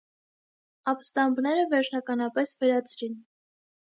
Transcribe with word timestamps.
Ապստամբները 0.93 1.67
վերջնականապես 1.75 2.55
վերացրին։ 2.65 3.19